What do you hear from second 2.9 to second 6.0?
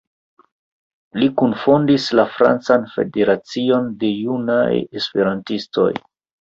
Federacion de Junaj Esperantistoj.